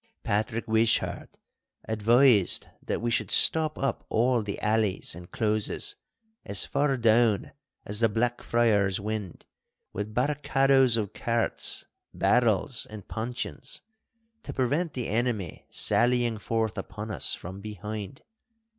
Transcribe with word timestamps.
Patrick 0.23 0.67
Wishart 0.67 1.37
advised 1.87 2.65
that 2.81 3.03
we 3.03 3.11
should 3.11 3.29
stop 3.29 3.77
up 3.77 4.03
all 4.09 4.41
the 4.41 4.59
alleys 4.59 5.13
and 5.13 5.29
closes 5.29 5.95
as 6.43 6.65
far 6.65 6.97
down 6.97 7.51
as 7.85 7.99
the 7.99 8.09
Blackfriar's 8.09 8.99
Wynd 8.99 9.45
with 9.93 10.15
barracadoes 10.15 10.97
of 10.97 11.13
carts, 11.13 11.85
barrels, 12.15 12.87
and 12.87 13.07
puncheons, 13.07 13.81
to 14.41 14.51
prevent 14.51 14.93
the 14.93 15.07
enemy 15.07 15.67
sallying 15.69 16.39
forth 16.39 16.79
upon 16.79 17.11
us 17.11 17.35
from 17.35 17.61
behind. 17.61 18.23